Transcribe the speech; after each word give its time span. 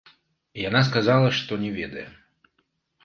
Яна 0.69 0.81
сказала, 0.89 1.29
што 1.41 1.59
не 1.67 1.69
ведае. 1.79 2.07